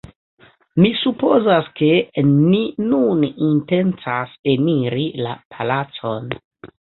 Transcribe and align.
Mi 0.83 0.89
supozas, 1.01 1.67
ke 1.79 1.89
ni 2.29 2.61
nun 2.93 3.21
intencas 3.49 4.33
eniri 4.55 5.05
la 5.27 5.35
palacon 5.57 6.35